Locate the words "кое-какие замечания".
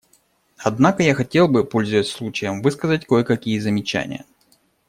3.05-4.25